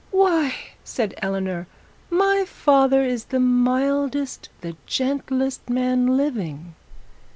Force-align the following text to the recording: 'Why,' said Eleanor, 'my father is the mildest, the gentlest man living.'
'Why,' 0.09 0.55
said 0.83 1.13
Eleanor, 1.21 1.67
'my 2.09 2.45
father 2.47 3.03
is 3.03 3.25
the 3.25 3.39
mildest, 3.39 4.49
the 4.61 4.75
gentlest 4.87 5.69
man 5.69 6.17
living.' 6.17 6.73